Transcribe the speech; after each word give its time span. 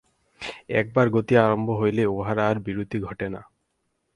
একবার 0.71 1.05
গতি 1.09 1.33
আরম্ভ 1.37 1.69
হইলে 1.81 2.03
উহার 2.07 2.37
আর 2.39 2.55
বিরতি 2.59 2.97
ঘটে 2.99 3.27
না। 3.29 3.41